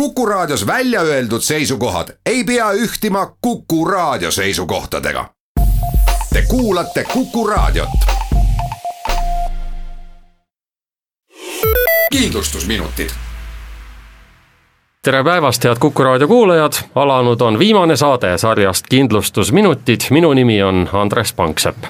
[0.00, 5.28] Kuku Raadios välja öeldud seisukohad ei pea ühtima Kuku Raadio seisukohtadega.
[6.32, 7.88] Te kuulate Kuku Raadiot.
[12.12, 13.10] kindlustusminutid
[15.02, 20.88] tere päevast, head Kuku raadio kuulajad, alanud on viimane saade sarjast Kindlustusminutid, minu nimi on
[20.92, 21.84] Andres Panksepp.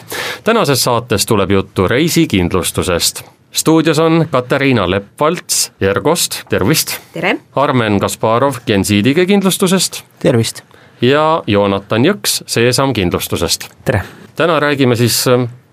[0.44, 6.96] tänases saates tuleb juttu reisikindlustusest stuudios on Katariina Lepp-Valts Ergost, tervist!
[7.12, 7.36] tere!
[7.56, 10.04] Armen Kasparov Gensidige kindlustusest.
[10.18, 10.62] tervist!
[11.00, 13.68] ja Joonatan Jõks Seesam kindlustusest.
[13.84, 14.02] tere!
[14.36, 15.24] täna räägime siis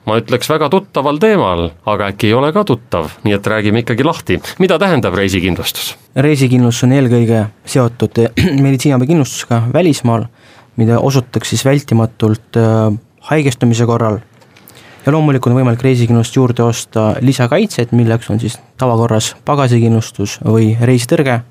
[0.05, 4.03] ma ütleks väga tuttaval teemal, aga äkki ei ole ka tuttav, nii et räägime ikkagi
[4.03, 5.95] lahti, mida tähendab reisikindlustus?
[6.15, 8.23] reisikindlustus on eelkõige seotud
[8.65, 10.27] meditsiiniabikindlustusega välismaal,
[10.75, 12.93] mida osutatakse siis vältimatult äh,
[13.31, 14.19] haigestumise korral
[15.05, 21.41] ja loomulikult on võimalik reisikindlustust juurde osta lisakaitseid, milleks on siis tavakorras pagasikindlustus või reisitõrge.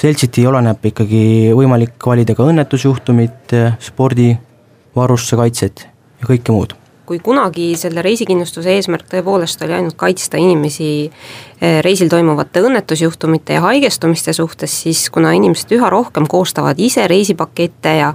[0.00, 4.36] seltsiti oleneb ikkagi võimalik valida ka õnnetusjuhtumit, spordi,
[4.96, 5.88] varustuse kaitset
[6.20, 12.06] ja kõike muud kui kunagi selle reisikindlustuse eesmärk tõepoolest oli ainult kaitsta inimesi eh, reisil
[12.06, 18.12] toimuvate õnnetusjuhtumite ja haigestumiste suhtes, siis kuna inimesed üha rohkem koostavad ise reisipakette ja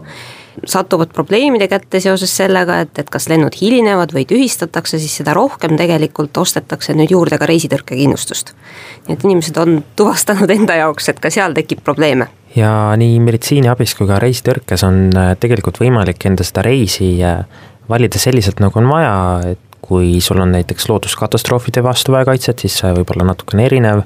[0.66, 5.76] satuvad probleemide kätte seoses sellega, et, et kas lennud hilinevad või tühistatakse, siis seda rohkem
[5.80, 8.54] tegelikult ostetakse nüüd juurde ka reisitõrkekindlustust.
[9.08, 12.28] nii et inimesed on tuvastanud enda jaoks, et ka seal tekib probleeme.
[12.56, 17.44] ja nii meditsiiniabis kui ka reisitõrkes on äh, tegelikult võimalik enda seda reisi äh,
[17.90, 19.16] valida selliselt, nagu on vaja,
[19.52, 24.06] et kui sul on näiteks looduskatastroofide vastu vaja kaitset, siis see võib olla natukene erinev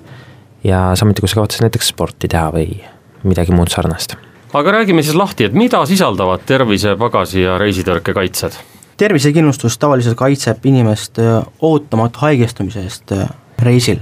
[0.64, 2.82] ja samuti, kui sa kavatsed näiteks sporti teha või
[3.24, 4.18] midagi muud sarnast
[4.54, 8.60] aga räägime siis lahti, et mida sisaldavad tervise, pagasi ja reisitõrke kaitsed?
[9.00, 14.02] tervisekindlustus tavaliselt kaitseb inimest äh, ootamatu haigestumise eest äh, reisil.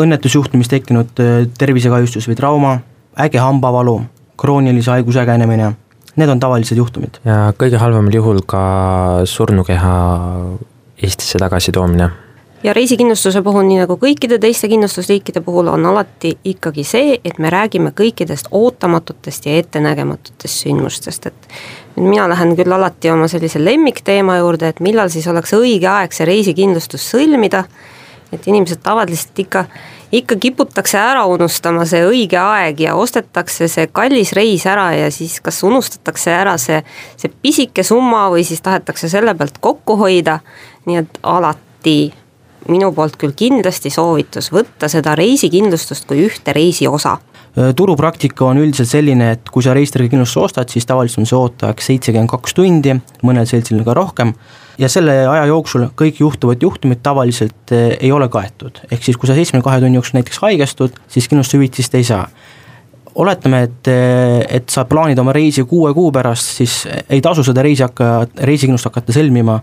[0.00, 2.78] õnnetusjuhtumis tekkinud äh, tervisekahjustus või trauma,
[3.20, 3.98] äge hambavalu,
[4.40, 5.74] kroonilise haiguse ägenemine,
[6.16, 7.20] need on tavalised juhtumid.
[7.24, 8.62] ja kõige halvemal juhul ka
[9.24, 9.94] surnukeha
[11.00, 12.10] Eestisse tagasi toomine
[12.62, 17.50] ja reisikindlustuse puhul, nii nagu kõikide teiste kindlustusliikide puhul, on alati ikkagi see, et me
[17.52, 21.48] räägime kõikidest ootamatutest ja ettenägematutest sündmustest, et
[21.96, 26.28] mina lähen küll alati oma sellise lemmikteema juurde, et millal siis oleks õige aeg see
[26.28, 27.64] reisikindlustus sõlmida,
[28.32, 29.64] et inimesed tavaliselt ikka,
[30.12, 35.40] ikka kiputakse ära unustama see õige aeg ja ostetakse see kallis reis ära ja siis
[35.40, 36.84] kas unustatakse ära see,
[37.16, 40.38] see pisike summa või siis tahetakse selle pealt kokku hoida,
[40.86, 41.98] nii et alati
[42.68, 47.18] minu poolt küll kindlasti soovitus võtta seda reisikindlustust kui ühte reisi osa
[47.76, 52.30] turupraktika on üldiselt selline, et kui sa reisitõrjekindlustuse ostad, siis tavaliselt on see ooteaeg seitsekümmend
[52.30, 52.94] kaks tundi,
[53.26, 54.32] mõnel seltsil ka rohkem,
[54.78, 59.36] ja selle aja jooksul kõik juhtuvad juhtumid tavaliselt ei ole kaetud, ehk siis kui sa
[59.38, 62.28] seitsmekümne kahe tunni jooksul näiteks haigestud, siis kindlustushüvitist ei saa.
[63.14, 63.88] oletame, et,
[64.48, 68.92] et sa plaanid oma reisi kuue kuu pärast, siis ei tasu seda reisi hakka, reisikindlustust
[68.92, 69.58] hakata sõlmima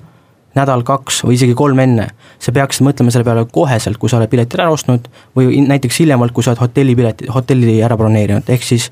[0.55, 2.07] nädal, kaks või isegi kolm enne.
[2.39, 6.31] sa peaksid mõtlema selle peale koheselt, kui sa oled pileti ära ostnud või näiteks hiljemalt,
[6.31, 8.91] kui sa oled hotellipileti, hotelli ära broneerinud, ehk siis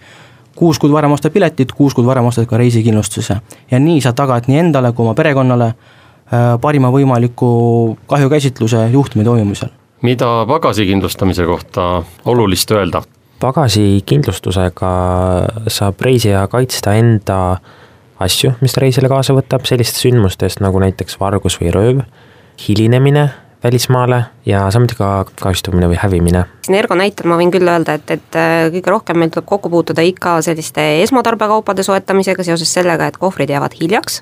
[0.56, 3.38] kuus kuud varem ostad piletit, kuus kuud varem ostad ka reisikindlustuse.
[3.72, 9.70] ja nii sa tagad nii endale kui oma perekonnale äh, parima võimaliku kahjukäsitluse juhtumi toimumisel.
[10.02, 13.02] mida pagasi kindlustamise kohta olulist öelda?
[13.40, 14.92] pagasikindlustusega
[15.68, 17.58] saab reisija kaitsta enda
[18.20, 22.06] asju, mis reisile kaasa võtab, sellistest sündmustest nagu näiteks vargus või rööv,
[22.68, 23.30] hilinemine
[23.66, 26.44] välismaale ja samuti ka kahjustumine või hävimine.
[26.66, 29.72] siin Ergo näitel ma võin küll öelda, et, et äh, kõige rohkem meil tuleb kokku
[29.74, 34.22] puutuda ikka selliste esmatarbekaupade soetamisega seoses sellega, et kohvrid jäävad hiljaks.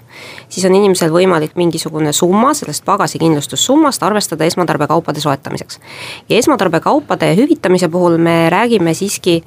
[0.50, 5.80] siis on inimesel võimalik mingisugune summa sellest pagasikindlustussummast arvestada esmatarbekaupade soetamiseks.
[6.30, 9.44] ja esmatarbekaupade hüvitamise puhul me räägime siiski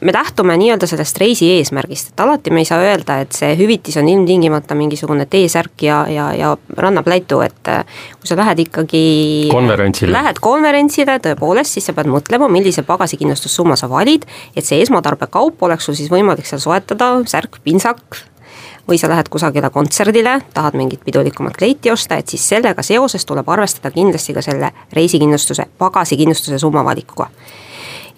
[0.00, 3.98] me lähtume nii-öelda sellest reisi eesmärgist, et alati me ei saa öelda, et see hüvitis
[3.98, 7.82] on ilmtingimata mingisugune T-särk ja, ja, ja rannaplätu, et äh,
[8.20, 9.02] kui sa lähed ikkagi
[9.50, 15.62] konverentsile, lähed konverentsile tõepoolest, siis sa pead mõtlema, millise pagasikindlustussumma sa valid, et see esmatarbekaup
[15.66, 18.22] oleks sul siis võimalik seal soetada, särk, pintsak,
[18.88, 23.48] või sa lähed kusagile kontserdile, tahad mingit pidulikumat kleiti osta, et siis sellega seoses tuleb
[23.50, 27.28] arvestada kindlasti ka selle reisikindlustuse, pagasikindlustuse summa valikuga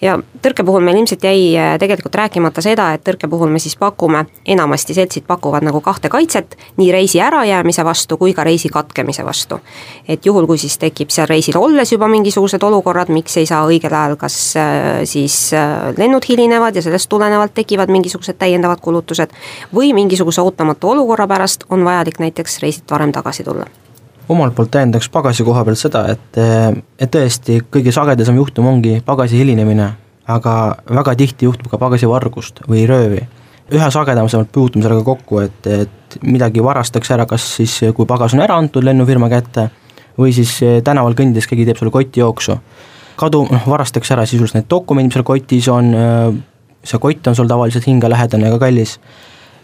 [0.01, 3.75] ja tõrke puhul meil ilmselt jäi äh, tegelikult rääkimata seda, et tõrke puhul me siis
[3.79, 9.25] pakume, enamasti seltsid pakuvad nagu kahte kaitset, nii reisi ärajäämise vastu kui ka reisi katkemise
[9.25, 9.59] vastu.
[10.07, 13.93] et juhul, kui siis tekib seal reisil olles juba mingisugused olukorrad, miks ei saa õigel
[13.93, 19.31] ajal, kas äh, siis äh, lennud hilinevad ja sellest tulenevalt tekivad mingisugused täiendavad kulutused,
[19.75, 23.69] või mingisuguse ootamatu olukorra pärast on vajalik näiteks reisilt varem tagasi tulla
[24.29, 26.39] omalt poolt täiendaks pagasi koha pealt seda, et,
[26.99, 29.89] et tõesti kõige sagedasem juhtum ongi pagasi hilinemine,
[30.31, 30.55] aga
[30.89, 33.25] väga tihti juhtub ka pagasivargust või röövi.
[33.71, 38.43] üha sagedamalt puutume sellega kokku, et, et midagi varastatakse ära, kas siis kui pagas on
[38.43, 39.69] ära antud lennufirma kätte
[40.17, 42.57] või siis tänaval kõndides keegi teeb sulle kotijooksu.
[43.15, 45.91] kadu, noh varastatakse ära sisuliselt need dokumendid, mis seal kotis on,
[46.83, 48.99] see kott on sul tavaliselt hingelähedane ja ka kallis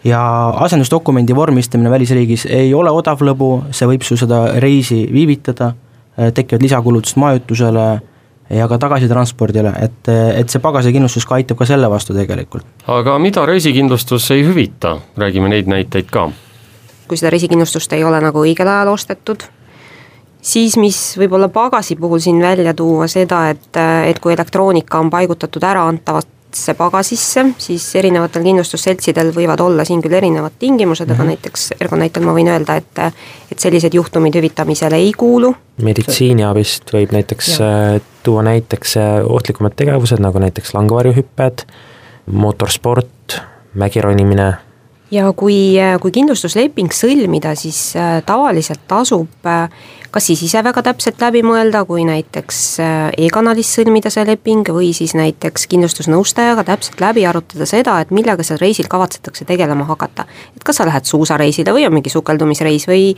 [0.03, 5.73] ja asendusdokumendi vormistamine välisriigis ei ole odav lõbu, see võib su seda reisi viivitada,
[6.33, 7.87] tekivad lisakulutused majutusele
[8.49, 12.65] ja ka tagasitranspordile, et, et see pagasikindlustus ka aitab ka selle vastu tegelikult.
[12.87, 16.29] aga mida reisikindlustus ei hüvita, räägime neid näiteid ka.
[17.07, 19.43] kui seda reisikindlustust ei ole nagu õigel ajal ostetud,
[20.41, 23.69] siis mis võib-olla pagasi puhul siin välja tuua seda, et,
[24.07, 30.15] et kui elektroonika on paigutatud äraantavat sisse pagasisse, siis erinevatel kindlustusseltsidel võivad olla siin küll
[30.17, 31.15] erinevad tingimused mm, -hmm.
[31.15, 31.29] aga mhm.
[31.33, 33.01] näiteks Ergo näitel ma võin öelda, et
[33.51, 35.55] et sellised juhtumid hüvitamisele ei kuulu.
[35.81, 37.67] meditsiiniabist võib näiteks ja.
[37.95, 41.65] Äh, tuua näiteks äh, ohtlikumad tegevused, nagu näiteks langevarjuhüpped,
[42.31, 43.41] mootorsport,
[43.73, 44.53] mägironimine
[45.11, 49.47] ja kui, kui kindlustusleping sõlmida, siis äh, tavaliselt tasub
[50.11, 52.93] kas siis ise väga täpselt läbi mõelda, kui näiteks äh,
[53.27, 58.59] e-kanalis sõlmida see leping või siis näiteks kindlustusnõustajaga täpselt läbi arutada seda, et millega seal
[58.61, 60.25] reisil kavatsetakse tegelema hakata.
[60.55, 63.11] et kas sa lähed suusareisile või on mingi sukeldumisreis või,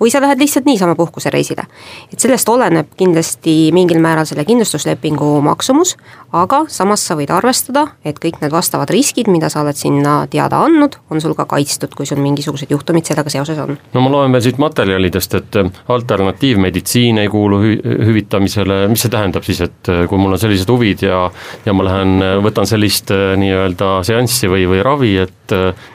[0.00, 1.66] või sa lähed lihtsalt niisama puhkusereisile.
[2.12, 5.96] et sellest oleneb kindlasti mingil määral selle kindlustuslepingu maksumus,
[6.32, 10.62] aga samas sa võid arvestada, et kõik need vastavad riskid, mida sa oled sinna teada
[10.68, 13.76] andnud, on sul ka kaitstud, kui sul mingisugused juhtumid sellega seoses on.
[13.94, 19.10] no ma loen veel siit materjalidest, et alternatiiv alternatiivmeditsiin ei kuulu hü-, hüvitamisele, mis see
[19.10, 21.30] tähendab siis, et äh, kui mul on sellised huvid ja
[21.66, 25.30] ja ma lähen, äh, võtan sellist äh, nii-öelda seanssi või, või ravi, et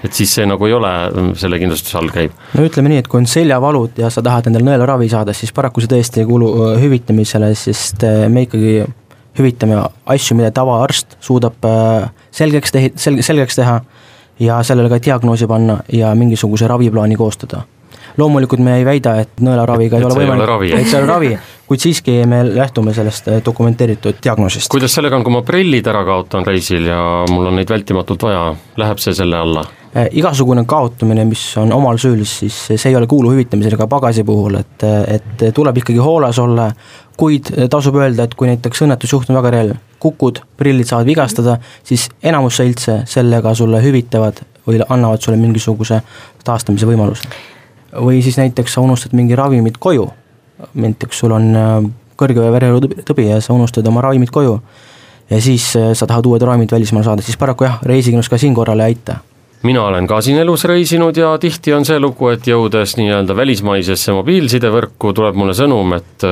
[0.06, 0.89] et siis see nagu ei ole
[1.39, 2.35] selle kindlustuse all käib?
[2.53, 5.81] no ütleme nii, et kui on seljavalud ja sa tahad endale nõelaravi saada, siis paraku
[5.81, 8.83] see tõesti ei kuulu hüvitamisele, sest me ikkagi
[9.39, 11.65] hüvitame asju, mida tavaarst suudab
[12.35, 13.80] selgeks tehi-, selg-, selgeks teha
[14.39, 17.63] ja sellele ka diagnoosi panna ja mingisuguse raviplaani koostada
[18.18, 21.31] loomulikult me ei väida, et nõelaraviga ei et ole võimalik, et see ei ole ravi,
[21.69, 24.69] kuid siiski me lähtume sellest äh, dokumenteeritud diagnoosist.
[24.71, 27.01] kuidas sellega on, kui ma prillid ära kaotan reisil ja
[27.31, 28.47] mul on neid vältimatult vaja,
[28.81, 29.65] läheb see selle alla?
[29.95, 34.25] Äh, igasugune kaotamine, mis on omal süül, siis see ei ole kuulu hüvitamisele ka pagasi
[34.27, 34.88] puhul, et,
[35.18, 36.69] et tuleb ikkagi hooles olla,
[37.19, 42.07] kuid tasub öelda, et kui näiteks õnnetusjuht on väga real, kukud, prillid saavad vigastada, siis
[42.23, 46.01] enamus seltse sellega sulle hüvitavad või annavad sulle mingisuguse
[46.45, 47.29] taastamise võimaluse.
[47.95, 50.09] Või siis näiteks sa unustad mingi ravimid koju,
[50.73, 51.71] näiteks sul on äh,
[52.19, 54.59] kõrge vererõhutõbi ja sa unustad oma ravimid koju.
[55.29, 58.55] Ja siis äh, sa tahad uued ravimid välismaale saada, siis paraku jah, reisikindlus ka siin
[58.57, 59.19] korral ei aita
[59.63, 64.13] mina olen ka siin elus reisinud ja tihti on see lugu, et jõudes nii-öelda välismaisesse
[64.15, 66.25] mobiilsidevõrku, tuleb mulle sõnum, et,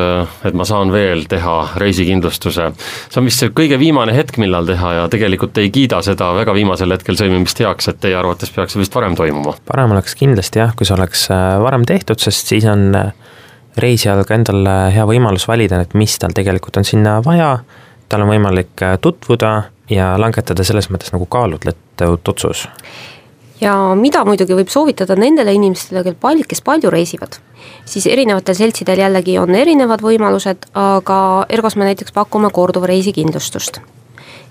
[0.47, 2.69] et ma saan veel teha reisikindlustuse.
[2.77, 6.56] see on vist see kõige viimane hetk, millal teha ja tegelikult ei kiida seda väga
[6.56, 9.57] viimasel hetkel sõlmimist heaks, et teie arvates peaks see vist varem toimuma?
[9.68, 13.12] parem oleks kindlasti jah, kui see oleks äh, varem tehtud, sest siis on äh,
[13.77, 17.57] reisijal ka endal äh, hea võimalus valida, et mis tal tegelikult on sinna vaja,
[18.07, 19.53] tal on võimalik tutvuda
[19.91, 22.68] ja langetada selles mõttes nagu kaalutletud otsus
[23.62, 27.39] ja mida muidugi võib soovitada nendele inimestele, kel palju, kes palju reisivad,
[27.86, 31.19] siis erinevatel seltsidel jällegi on erinevad võimalused, aga
[31.50, 33.81] Ergos me näiteks pakume korduvreisikindlustust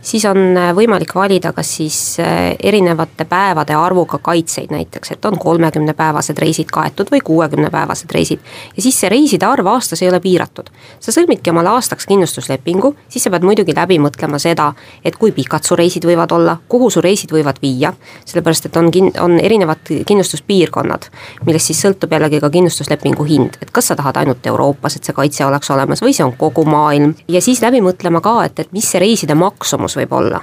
[0.07, 5.39] siis on äh, võimalik valida kas siis äh, erinevate päevade arvuga kaitseid näiteks, et on
[5.39, 8.41] kolmekümnepäevased reisid kaetud või kuuekümnepäevased reisid.
[8.77, 10.71] ja siis see reiside arv aastas ei ole piiratud.
[11.01, 14.73] sa sõlmidki omale aastaks kindlustuslepingu, siis sa pead muidugi läbi mõtlema seda,
[15.05, 17.93] et kui pikad su reisid võivad olla, kuhu su reisid võivad viia,
[18.25, 21.11] sellepärast et on kin-, on erinevad kindlustuspiirkonnad,
[21.47, 25.17] millest siis sõltub jällegi ka kindlustuslepingu hind, et kas sa tahad ainult Euroopas, et see
[25.17, 28.73] kaitse oleks olemas või see on kogu maailm ja siis läbi mõtlema ka, et, et
[28.77, 29.35] mis see reiside
[29.77, 30.41] maksumus võib olla.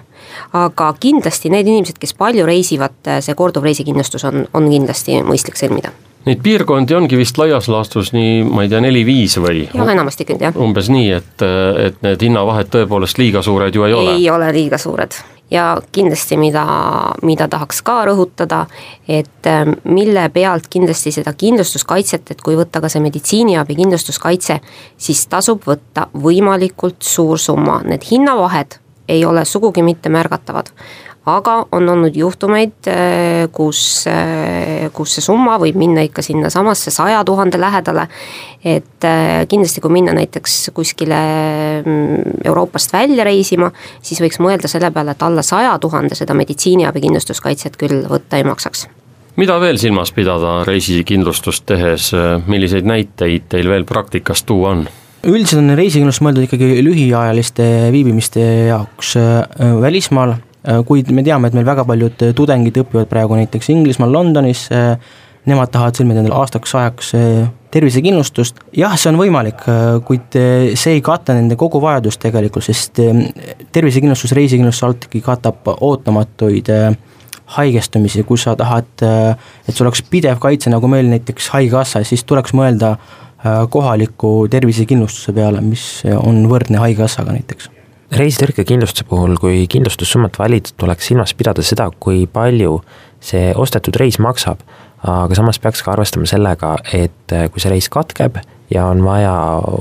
[0.54, 5.92] aga kindlasti need inimesed, kes palju reisivad, see korduv reisikindlustus on, on kindlasti mõistlik sõlmida
[6.24, 9.66] Neid piirkondi ongi vist laias laastus nii, ma ei tea, neli-viis või?
[9.68, 10.56] jah, enamasti küll, jah.
[10.56, 11.44] umbes nii, et,
[11.84, 14.14] et need hinnavahed tõepoolest liiga suured ju ei ole?
[14.16, 15.18] ei ole liiga suured
[15.52, 16.64] ja kindlasti, mida,
[17.22, 18.64] mida tahaks ka rõhutada,
[19.08, 24.62] et ähm, mille pealt kindlasti seda kindlustuskaitset, et kui võtta ka see meditsiiniabi kindlustuskaitse,
[24.98, 30.72] siis tasub võtta võimalikult suur summa, need hinnavahed ei ole sugugi mitte märgatavad.
[31.26, 37.24] aga on olnud juhtumeid, äh, kus, äh, kus see summa võib minna ikka sinnasamasse saja
[37.24, 38.08] tuhande lähedale.
[38.66, 41.16] et äh, kindlasti, kui minna näiteks kuskile
[41.86, 47.02] mm, Euroopast välja reisima, siis võiks mõelda selle peale, et alla saja tuhande seda meditsiiniabi
[47.02, 48.88] kindlustuskaitset küll võtta ei maksaks
[49.36, 52.12] mida veel silmas pidada reisikindlustust tehes,
[52.48, 54.86] milliseid näiteid teil veel praktikast tuua on?
[55.28, 59.14] Üldiselt on reisikindlustus mõeldud ikkagi lühiajaliste viibimiste jaoks
[59.82, 60.36] välismaal,
[60.88, 64.66] kuid me teame, et meil väga paljud tudengid õpivad praegu näiteks Inglismaal, Londonis,
[65.48, 67.14] nemad tahavad sõlmida endale aastaks ajaks
[67.74, 69.64] tervisekindlustust, jah, see on võimalik,
[70.08, 70.38] kuid
[70.80, 73.02] see ei kata nende kogu vajadust tegelikult, sest
[73.76, 76.72] tervisekindlustus reisikindlustuse alt ikkagi katab ootamatuid
[77.58, 82.56] haigestumisi, kus sa tahad, et sul oleks pidev kaitse, nagu meil näiteks Haigekassa, siis tuleks
[82.56, 82.96] mõelda
[83.70, 87.70] kohaliku tervisekindlustuse peale, mis on võrdne Haigekassaga näiteks
[88.14, 92.76] reisitõrkekindlustuse puhul, kui kindlustussummat valida, tuleks silmas pidada seda, kui palju
[93.24, 94.62] see ostetud reis maksab
[95.04, 98.40] aga samas peaks ka arvestama sellega, et äh, kui see reis katkeb
[98.72, 99.34] ja on vaja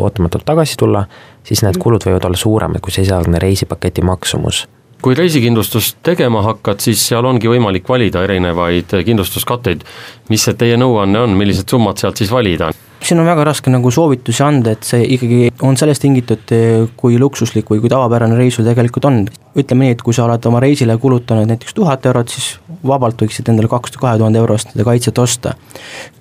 [0.02, 1.04] ootamatult tagasi tulla,
[1.46, 4.66] siis need kulud võivad olla suuremad kui see esialgne reisipaketi maksumus
[5.02, 9.82] kui reisikindlustust tegema hakkad, siis seal ongi võimalik valida erinevaid kindlustuskatteid.
[10.30, 12.70] mis see teie nõuanne on, millised summad sealt siis valida?
[13.02, 16.52] Siin on väga raske nagu soovitusi anda, et see ikkagi on sellest tingitud,
[16.98, 19.24] kui luksuslik või kui tavapärane reis sul tegelikult on.
[19.58, 22.54] ütleme nii, et kui sa oled oma reisile kulutanud näiteks tuhat eurot, siis
[22.86, 25.54] vabalt võiksid endale kaks, kahe tuhande eurost seda kaitset osta.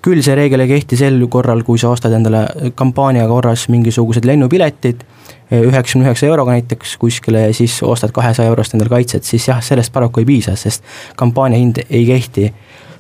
[0.02, 5.06] küll see reegel ei kehti sel korral, kui sa ostad endale kampaania korras mingisugused lennupiletid,
[5.52, 9.94] üheksakümne üheksa euroga näiteks kuskile ja siis ostad kahesaja eurost endale kaitset, siis jah, sellest
[9.94, 10.84] paraku ei piisa, sest
[11.20, 12.52] kampaania hind ei kehti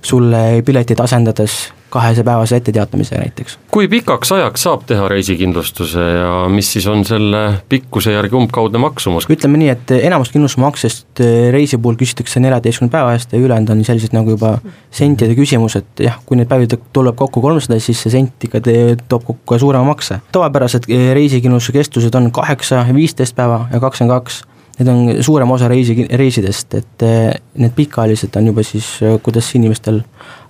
[0.02, 3.60] sulle piletit asendades kahesajapäevase etteteatamise näiteks.
[3.72, 9.28] kui pikaks ajaks saab teha reisikindlustuse ja mis siis on selle pikkuse järgi umbkaudne maksumus?
[9.30, 13.84] ütleme nii, et enamus kindlustusmaksest eh, reisi puhul küsitakse neljateistkümne päeva eest ja ülejäänud on
[13.86, 14.54] sellised nagu juba
[14.92, 19.28] sentide küsimus, et jah, kui neid päevi tuleb kokku kolmsada, siis see sent ikka toob
[19.28, 20.22] kokku ka suurema makse.
[20.32, 24.44] tavapärased eh, reisikindlustuse kestused on kaheksa, viisteist päeva ja kakskümmend kaks
[24.82, 27.30] need on suurem osa reisi, reisidest, et eh,
[27.62, 28.88] need pikaajalised on juba siis,
[29.24, 30.02] kuidas inimestel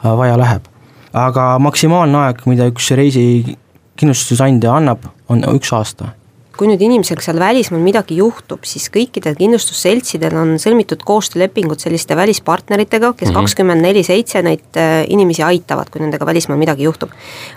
[0.03, 0.71] vaja läheb.
[1.11, 6.13] Aga maksimaalne aeg, mida üks reisikindlustusandja annab, on üks aasta
[6.57, 13.13] kui nüüd inimesel seal välismaal midagi juhtub, siis kõikidel kindlustusseltsidel on sõlmitud koostöölepingud selliste välispartneritega,
[13.15, 13.37] kes mhm.
[13.39, 17.13] kakskümmend neli seitse neid äh, inimesi aitavad, kui nendega välismaal midagi juhtub.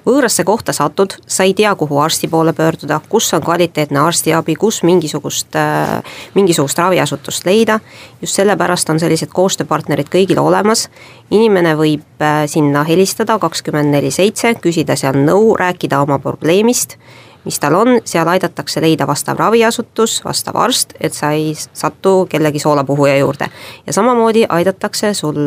[0.07, 4.83] võõrasse kohta satud, sa ei tea, kuhu arsti poole pöörduda, kus on kvaliteetne arstiabi, kus
[4.87, 7.81] mingisugust, äh, mingisugust raviasutust leida.
[8.23, 10.89] just sellepärast on sellised koostööpartnerid kõigil olemas.
[11.31, 16.99] inimene võib äh, sinna helistada kakskümmend neli seitse, küsida seal nõu, rääkida oma probleemist
[17.45, 22.59] mis tal on, seal aidatakse leida vastav raviasutus, vastav arst, et sa ei satu kellegi
[22.59, 23.49] soolapuhuja juurde.
[23.87, 25.39] ja samamoodi aidatakse sul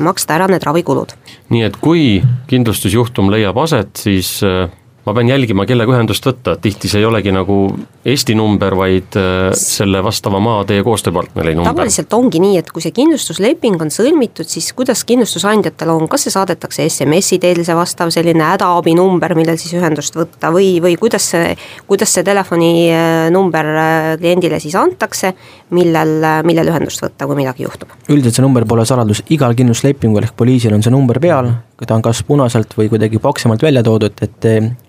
[0.00, 1.12] maksta ära need ravikulud.
[1.50, 4.70] nii et kui kindlustusjuhtum leiab aset, siis äh,
[5.06, 7.64] ma pean jälgima, kellega ühendust võtta, tihti see ei olegi nagu
[8.02, 11.70] Eesti number, vaid äh, selle vastava maa teie koostööpartneri number.
[11.70, 16.34] tavaliselt ongi nii, et kui see kindlustusleping on sõlmitud, siis kuidas kindlustusandjatel on, kas see
[16.34, 21.52] saadetakse SMS-i teel, see vastav selline hädaabinumber, millel siis ühendust võtta või, või kuidas see,
[21.86, 25.30] kuidas see telefoninumber äh, kliendile siis antakse,
[25.70, 27.94] millel, millel ühendust võtta, kui midagi juhtub?
[28.10, 31.54] üldiselt see number pole saladus, igal kindlustuslepingul ehk poliisil on see number peal,
[31.86, 34.46] ta on kas punaselt või kuidagi paksemalt välja toodud, et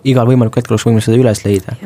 [0.09, 1.77] igal võimalikul hetkel oleks võimalik seda üles leida.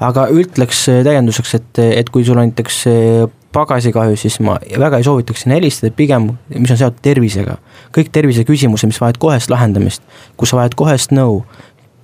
[0.00, 0.26] aga
[0.62, 5.04] ütleks eh, täienduseks, et, et kui sul on näiteks eh, pagasikahju, siis ma väga ei
[5.06, 7.58] soovitaks sinna helistada, pigem mis on seotud tervisega.
[7.92, 10.02] kõik terviseküsimused, mis vajavad kohest lahendamist,
[10.36, 11.42] kus sa vajad kohest nõu,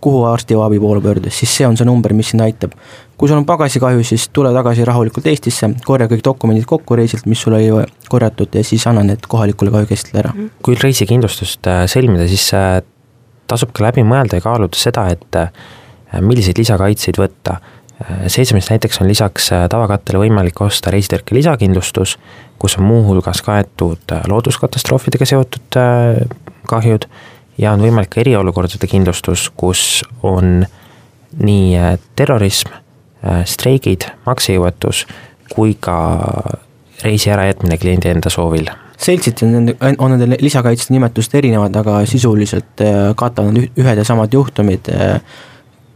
[0.00, 2.74] kuhu arstiabi poole pöörduda, siis see on see number, mis sind aitab.
[3.18, 7.40] kui sul on pagasikahju, siis tule tagasi rahulikult Eestisse, korja kõik dokumendid kokku reisilt, mis
[7.42, 10.34] sul oli korjatud ja siis anna need kohalikule kahjukestlale ära.
[10.34, 10.52] Mhm.
[10.62, 12.82] kui reisikindlustust äh, sõlmida, siis äh,
[13.50, 15.50] tasub ka läbi mõelda ja kaaluda seda, et äh,
[16.20, 17.58] milliseid lisakaitseid võtta.
[18.26, 22.16] Seitsmest näiteks on lisaks tavakattele võimalik osta reisitõrke lisakindlustus,
[22.58, 25.78] kus on muuhulgas kaetud looduskatastroofidega seotud
[26.70, 27.08] kahjud
[27.58, 30.62] ja on võimalik ka eriolukordade kindlustus, kus on
[31.42, 32.72] nii äh, terrorism,
[33.24, 35.04] äh, streigid, maksejõuetus
[35.52, 35.96] kui ka
[37.04, 42.82] reisi ärajätmine kliendi enda soovil seltsid on nende, on nende lisakaitsete nimetused erinevad, aga sisuliselt
[42.82, 44.90] äh, katavad ühed ja samad juhtumid.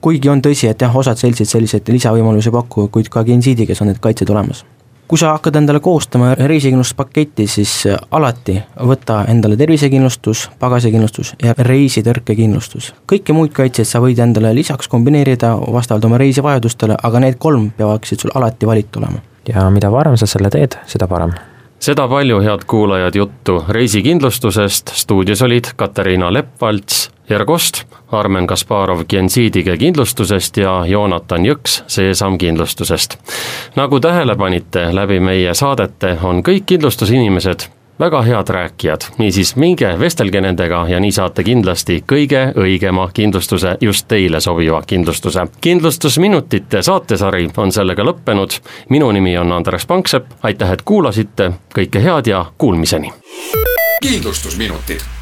[0.02, 3.92] Kuigi on tõsi, et jah, osad seltsid selliseid lisavõimalusi ei paku, kuid ka Gensidiges on
[3.92, 4.64] need kaitsed olemas
[5.12, 8.54] kui sa hakkad endale koostama reisikindlustuspaketti, siis äh, alati
[8.88, 12.94] võta endale tervisekindlustus, pagasikindlustus ja reisitõrkekindlustus.
[13.12, 18.24] kõiki muid kaitseid sa võid endale lisaks kombineerida vastavalt oma reisivajadustele, aga need kolm peaksid
[18.24, 19.20] sul alati valitud olema.
[19.48, 21.36] ja mida varem sa selle teed, seda parem
[21.82, 30.56] seda palju, head kuulajad, juttu reisikindlustusest, stuudios olid Katariina Lepp-Valts, Ergost, Armen Kasparov Gensidige kindlustusest
[30.56, 33.16] ja Joonatan Jõks Seesam kindlustusest.
[33.76, 37.68] nagu tähele panite, läbi meie saadete on kõik kindlustusinimesed
[38.00, 44.08] väga head rääkijad, niisiis minge vestelge nendega ja nii saate kindlasti kõige õigema kindlustuse, just
[44.08, 45.46] teile sobiva kindlustuse.
[45.60, 52.26] kindlustusminutite saatesari on sellega lõppenud, minu nimi on Andres Panksepp, aitäh, et kuulasite, kõike head
[52.26, 53.12] ja kuulmiseni!
[54.02, 55.21] kindlustusminutid